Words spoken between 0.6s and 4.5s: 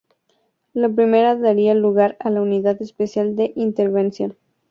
La primera daría lugar a la Unidad Especial de Intervención.